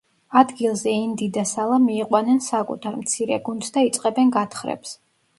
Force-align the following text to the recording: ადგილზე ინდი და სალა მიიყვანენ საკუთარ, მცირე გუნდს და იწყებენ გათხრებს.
ადგილზე 0.39 0.91
ინდი 0.99 1.25
და 1.33 1.41
სალა 1.49 1.75
მიიყვანენ 1.83 2.41
საკუთარ, 2.45 2.95
მცირე 3.01 3.37
გუნდს 3.49 3.69
და 3.75 3.83
იწყებენ 3.91 4.33
გათხრებს. 4.37 4.95